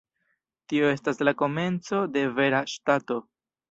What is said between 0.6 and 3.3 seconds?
Tio estas la komenco de vera ŝtato.